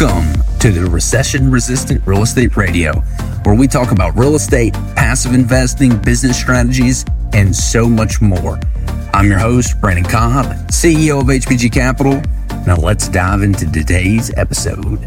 [0.00, 2.94] Welcome to the Recession Resistant Real Estate Radio,
[3.44, 8.58] where we talk about real estate, passive investing, business strategies, and so much more.
[9.12, 12.20] I'm your host, Brandon Cobb, CEO of HBG Capital.
[12.66, 14.98] Now let's dive into today's episode.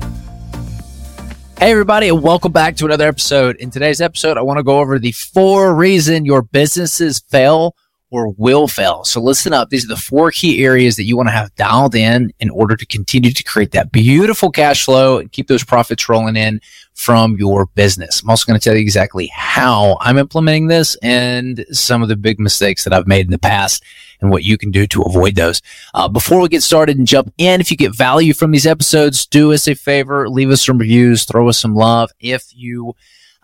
[1.60, 3.58] Hey, everybody, and welcome back to another episode.
[3.58, 7.76] In today's episode, I want to go over the four reasons your businesses fail
[8.10, 9.04] or will fail.
[9.04, 9.70] So listen up.
[9.70, 12.78] These are the four key areas that you want to have dialed in in order
[12.78, 16.62] to continue to create that beautiful cash flow and keep those profits rolling in
[16.94, 18.22] from your business.
[18.22, 22.16] I'm also going to tell you exactly how I'm implementing this and some of the
[22.16, 23.84] big mistakes that I've made in the past
[24.22, 25.62] and what you can do to avoid those.
[25.94, 29.28] Uh, before we get started and jump in, if you get value from these episodes,
[29.28, 32.10] do us a favor, leave us some reviews, throw us some love.
[32.20, 32.96] If you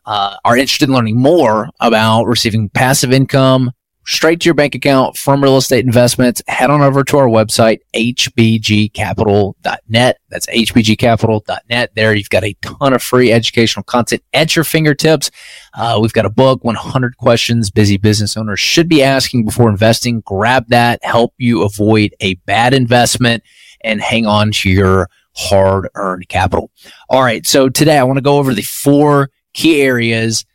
[0.06, 3.72] uh, are interested in learning more about receiving passive income,
[4.06, 7.80] straight to your bank account from real estate investments, head on over to our website,
[7.94, 10.20] hbgcapital.net.
[10.30, 11.92] That's hbgcapital.net.
[11.96, 15.32] There you've got a ton of free educational content at your fingertips.
[15.74, 20.22] Uh, we've got a book, 100 questions busy business owners should be asking before investing.
[20.22, 23.44] Grab that, help you avoid a bad investment
[23.82, 26.72] and hang on to your hard earned capital.
[27.10, 27.46] All right.
[27.46, 30.46] So today I want to go over the four key areas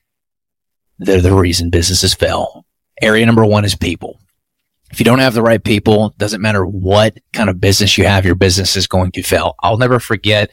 [0.98, 2.65] that are the reason businesses fail
[3.00, 4.20] Area number one is people.
[4.91, 8.24] If you don't have the right people, doesn't matter what kind of business you have,
[8.24, 9.54] your business is going to fail.
[9.62, 10.50] I'll never forget.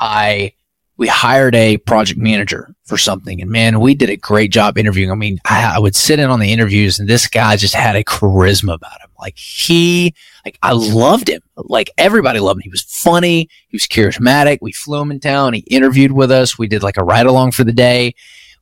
[0.00, 0.54] I,
[0.96, 5.12] we hired a project manager for something and man, we did a great job interviewing.
[5.12, 7.94] I mean, I, I would sit in on the interviews and this guy just had
[7.94, 9.10] a charisma about him.
[9.20, 11.40] Like he, like I loved him.
[11.56, 12.64] Like everybody loved him.
[12.64, 13.48] He was funny.
[13.68, 14.58] He was charismatic.
[14.60, 15.54] We flew him in town.
[15.54, 16.58] He interviewed with us.
[16.58, 18.14] We did like a ride along for the day.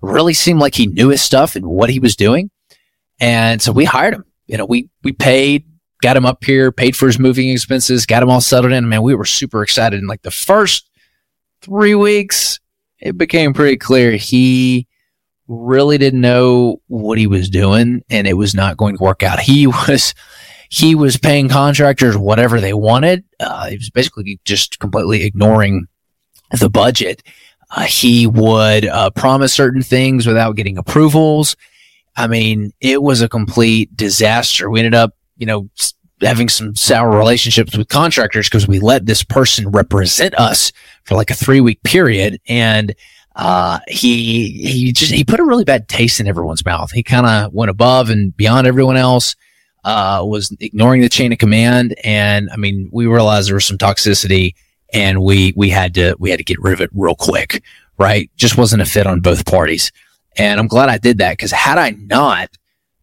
[0.02, 2.50] Really seemed like he knew his stuff and what he was doing.
[3.20, 4.24] And so we hired him.
[4.46, 5.64] You know, we, we paid,
[6.02, 8.88] got him up here, paid for his moving expenses, got him all settled in.
[8.88, 9.98] Man, we were super excited.
[9.98, 10.88] And like the first
[11.62, 12.60] three weeks,
[12.98, 14.86] it became pretty clear he
[15.48, 19.40] really didn't know what he was doing and it was not going to work out.
[19.40, 20.14] He was,
[20.68, 23.24] he was paying contractors whatever they wanted.
[23.40, 25.86] Uh, he was basically just completely ignoring
[26.58, 27.22] the budget.
[27.70, 31.56] Uh, he would uh, promise certain things without getting approvals.
[32.16, 34.70] I mean, it was a complete disaster.
[34.70, 35.68] We ended up, you know,
[36.22, 40.72] having some sour relationships with contractors because we let this person represent us
[41.04, 42.40] for like a three week period.
[42.48, 42.94] And,
[43.34, 46.90] uh, he, he just, he put a really bad taste in everyone's mouth.
[46.90, 49.36] He kind of went above and beyond everyone else,
[49.84, 51.94] uh, was ignoring the chain of command.
[52.02, 54.54] And I mean, we realized there was some toxicity
[54.94, 57.62] and we, we had to, we had to get rid of it real quick,
[57.98, 58.30] right?
[58.36, 59.92] Just wasn't a fit on both parties.
[60.36, 62.50] And I'm glad I did that because had I not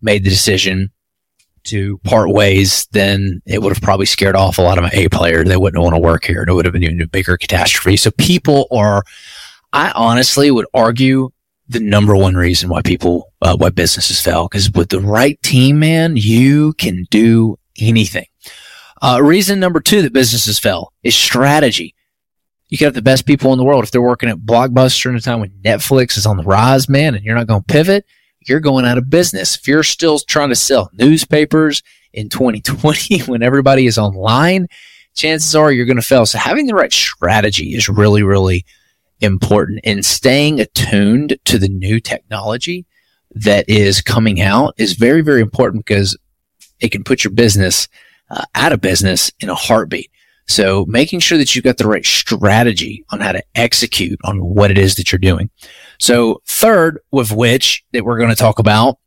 [0.02, 0.92] made the decision
[1.66, 5.10] to part ways, then it would have probably scared off a lot of my A
[5.10, 5.48] players.
[5.48, 7.98] They wouldn't want to work here and it would have been even a bigger catastrophe.
[7.98, 9.04] So people are,
[9.72, 11.30] I honestly would argue
[11.70, 14.48] the number one reason why people, uh, why businesses fail.
[14.50, 18.26] Cause with the right team, man, you can do anything.
[19.02, 21.96] Uh, reason number two that businesses fail is strategy.
[22.74, 23.84] You can have the best people in the world.
[23.84, 27.14] If they're working at Blockbuster in a time when Netflix is on the rise, man,
[27.14, 28.04] and you're not going to pivot,
[28.48, 29.56] you're going out of business.
[29.56, 31.84] If you're still trying to sell newspapers
[32.14, 34.66] in 2020 when everybody is online,
[35.14, 36.26] chances are you're going to fail.
[36.26, 38.66] So having the right strategy is really, really
[39.22, 42.88] important and staying attuned to the new technology
[43.36, 46.18] that is coming out is very, very important because
[46.80, 47.88] it can put your business
[48.32, 50.10] uh, out of business in a heartbeat.
[50.48, 54.72] So making sure that you've got the right strategy on how to execute on what
[54.72, 55.50] it is that you're doing.
[56.00, 58.98] So third with which that we're going to talk about,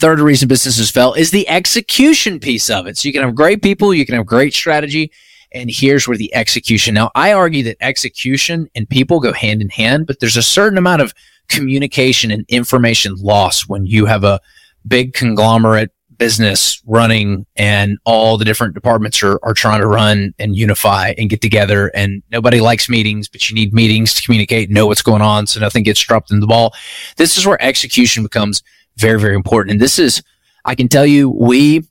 [0.00, 2.98] third reason businesses fail is the execution piece of it.
[2.98, 5.12] So you can have great people, you can have great strategy,
[5.52, 6.94] and here's where the execution.
[6.94, 10.78] Now, I argue that execution and people go hand in hand, but there's a certain
[10.78, 11.14] amount of
[11.48, 14.40] communication and information loss when you have a
[14.86, 20.56] big conglomerate business running and all the different departments are, are trying to run and
[20.56, 24.86] unify and get together and nobody likes meetings, but you need meetings to communicate, know
[24.86, 26.74] what's going on so nothing gets dropped in the ball.
[27.16, 28.62] This is where execution becomes
[28.96, 29.72] very, very important.
[29.72, 30.22] And this is,
[30.64, 31.84] I can tell you, we,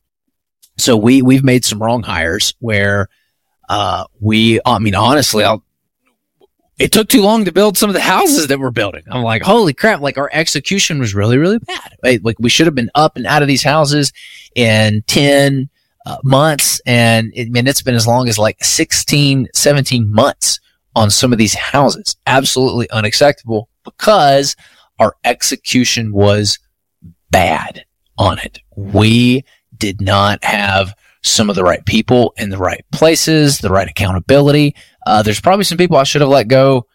[0.78, 3.10] so we, we've made some wrong hires where,
[3.70, 5.64] uh, we, I mean, honestly, I'll,
[6.80, 9.04] it took too long to build some of the houses that we're building.
[9.10, 10.02] I'm like, holy crap!
[10.02, 11.96] Like our execution was really, really bad.
[12.04, 12.24] Right?
[12.24, 14.12] Like we should have been up and out of these houses
[14.56, 15.70] in 10
[16.06, 16.82] uh, months.
[16.86, 20.60] And it, mean, it's been as long as like 16, 17 months
[20.96, 22.16] on some of these houses.
[22.28, 24.56] Absolutely unacceptable because
[25.00, 26.60] our execution was
[27.32, 27.86] bad
[28.18, 28.60] on it.
[28.76, 29.44] We
[29.78, 30.94] did not have
[31.24, 34.76] some of the right people in the right places, the right accountability.
[35.06, 36.88] Uh, there's probably some people I should have let go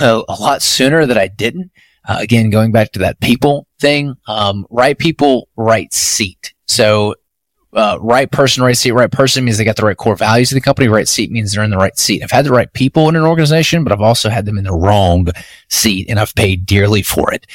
[0.00, 1.70] a, a lot sooner that I didn't.
[2.06, 6.52] Uh, again, going back to that people thing, um, right people, right seat.
[6.66, 7.14] So,
[7.74, 10.56] uh, right person, right seat, right person means they got the right core values of
[10.56, 10.88] the company.
[10.88, 12.22] Right seat means they're in the right seat.
[12.22, 14.74] I've had the right people in an organization, but I've also had them in the
[14.74, 15.28] wrong
[15.70, 17.46] seat and I've paid dearly for it.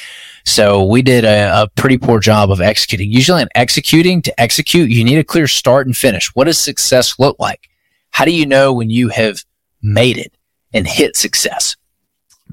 [0.48, 3.12] So we did a, a pretty poor job of executing.
[3.12, 6.34] Usually in executing to execute, you need a clear start and finish.
[6.34, 7.68] What does success look like?
[8.10, 9.44] How do you know when you have
[9.82, 10.32] made it
[10.72, 11.76] and hit success?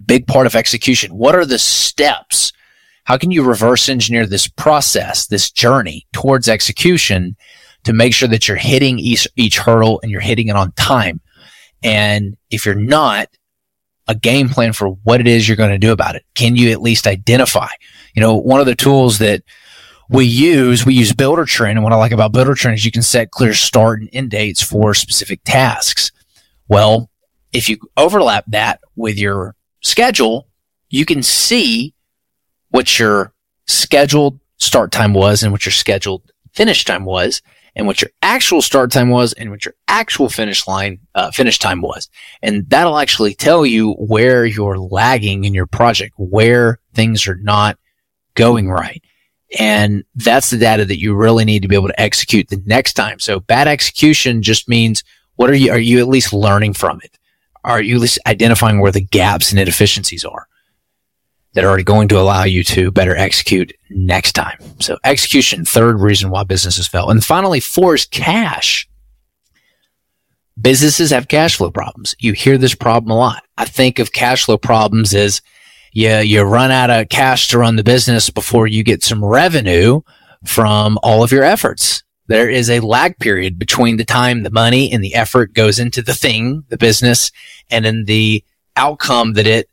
[0.06, 1.16] Big part of execution.
[1.16, 2.52] What are the steps?
[3.06, 7.38] How can you reverse engineer this process, this journey towards execution
[7.86, 11.22] to make sure that you're hitting each, each hurdle and you're hitting it on time?
[11.82, 13.30] And if you're not,
[14.08, 16.26] a game plan for what it is you're going to do about it.
[16.36, 17.70] Can you at least identify?
[18.14, 19.44] You know, one of the tools that
[20.10, 21.72] we use, we use Buildertrend.
[21.72, 24.62] And what I like about Buildertrend is you can set clear start and end dates
[24.62, 26.12] for specific tasks.
[26.68, 27.10] Well,
[27.52, 30.48] if you overlap that with your schedule,
[30.90, 31.94] you can see
[32.70, 33.34] what your
[33.68, 37.42] scheduled start time was and what your scheduled finish time was
[37.76, 41.60] and what your actual start time was and what your actual finish line uh, finish
[41.60, 42.10] time was.
[42.42, 47.78] And that'll actually tell you where you're lagging in your project where things are not
[48.36, 49.04] going right.
[49.60, 52.94] And that's the data that you really need to be able to execute the next
[52.94, 53.20] time.
[53.20, 55.04] So bad execution just means
[55.36, 57.18] what are you are you at least learning from it?
[57.64, 60.48] Are you at least identifying where the gaps and inefficiencies are
[61.56, 64.58] that are going to allow you to better execute next time.
[64.80, 67.10] So execution, third reason why businesses fail.
[67.10, 68.88] And finally, four is cash.
[70.62, 72.14] Businesses have cash flow problems.
[72.20, 73.44] You hear this problem a lot.
[73.58, 75.42] I think of cash flow problems as
[75.94, 80.02] you, you run out of cash to run the business before you get some revenue
[80.46, 82.04] from all of your efforts.
[82.28, 86.02] There is a lag period between the time the money and the effort goes into
[86.02, 87.32] the thing, the business,
[87.70, 88.44] and then the
[88.76, 89.70] outcome that it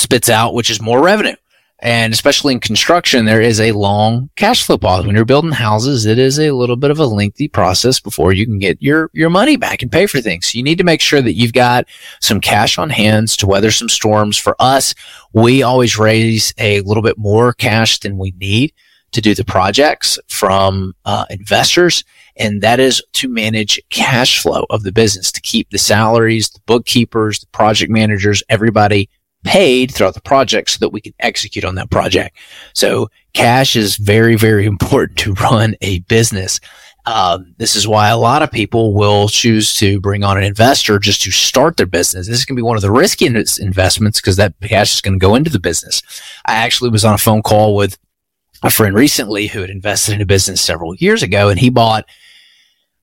[0.00, 1.36] spits out, which is more revenue.
[1.82, 5.06] And especially in construction, there is a long cash flow pause.
[5.06, 8.44] When you're building houses, it is a little bit of a lengthy process before you
[8.44, 10.46] can get your, your money back and pay for things.
[10.46, 11.86] So you need to make sure that you've got
[12.20, 14.36] some cash on hands to weather some storms.
[14.36, 14.94] For us,
[15.32, 18.74] we always raise a little bit more cash than we need
[19.12, 22.04] to do the projects from uh, investors.
[22.36, 26.60] And that is to manage cash flow of the business, to keep the salaries, the
[26.66, 29.08] bookkeepers, the project managers, everybody
[29.44, 32.36] paid throughout the project so that we can execute on that project.
[32.74, 36.60] So cash is very, very important to run a business.
[37.06, 40.98] Um, this is why a lot of people will choose to bring on an investor
[40.98, 42.28] just to start their business.
[42.28, 45.34] This can be one of the riskiest investments because that cash is going to go
[45.34, 46.02] into the business.
[46.44, 47.98] I actually was on a phone call with
[48.62, 52.04] a friend recently who had invested in a business several years ago and he bought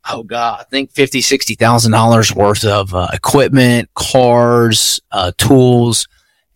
[0.10, 6.08] oh god, I think fifty, sixty thousand dollars worth of uh, equipment, cars, uh, tools,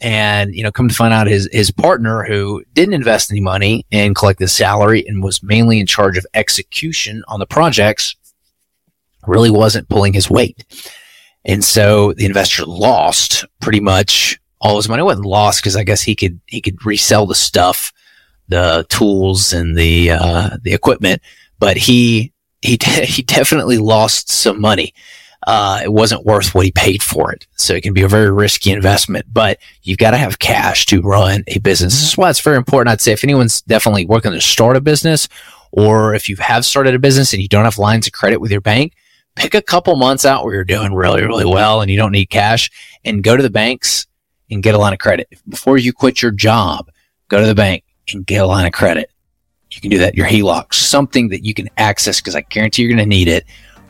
[0.01, 3.85] and, you know, come to find out his, his partner who didn't invest any money
[3.91, 8.15] and collect the salary and was mainly in charge of execution on the projects
[9.27, 10.65] really wasn't pulling his weight.
[11.45, 15.01] And so the investor lost pretty much all his money.
[15.01, 17.93] It wasn't lost because I guess he could, he could resell the stuff,
[18.47, 21.21] the tools and the, uh, the equipment,
[21.59, 22.33] but he,
[22.63, 24.95] he, he definitely lost some money
[25.47, 27.47] uh, it wasn't worth what he paid for it.
[27.57, 31.01] So it can be a very risky investment, but you've got to have cash to
[31.01, 31.93] run a business.
[31.93, 32.91] This is why it's very important.
[32.91, 35.27] I'd say if anyone's definitely working to start a business
[35.71, 38.51] or if you have started a business and you don't have lines of credit with
[38.51, 38.93] your bank,
[39.35, 42.27] pick a couple months out where you're doing really, really well and you don't need
[42.27, 42.69] cash
[43.03, 44.05] and go to the banks
[44.51, 45.27] and get a line of credit.
[45.47, 46.91] Before you quit your job,
[47.29, 47.83] go to the bank
[48.13, 49.09] and get a line of credit.
[49.71, 50.15] You can do that.
[50.15, 53.45] Your HELOC, something that you can access because I guarantee you're going to need it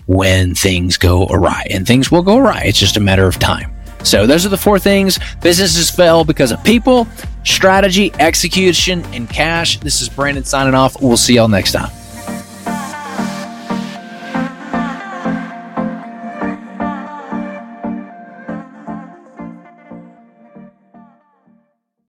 [0.08, 1.68] when things go awry.
[1.70, 2.64] And things will go awry.
[2.66, 3.72] It's just a matter of time.
[4.04, 5.20] So those are the four things.
[5.42, 7.08] Businesses fail because of people,
[7.44, 9.80] strategy, execution, and cash.
[9.80, 11.00] This is Brandon signing off.
[11.02, 11.92] We'll see y'all next time.